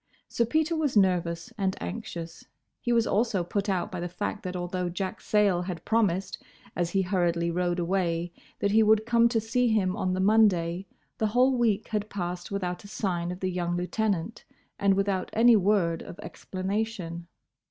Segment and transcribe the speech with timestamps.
[0.27, 2.45] Sir Peter was nervous and anxious.
[2.79, 6.41] He was also put out by the fact that although Jack Sayle had promised
[6.75, 10.87] as he hurriedly rowed away, that he would come to see him on the Monday,
[11.19, 14.43] the whole week had passed without a sign of the young lieutenant,
[14.79, 17.27] and without any word of explanation.